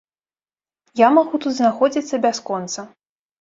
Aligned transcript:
Я 1.01 1.09
магу 1.17 1.41
тут 1.43 1.53
знаходзіцца 1.59 2.21
бясконца. 2.25 2.87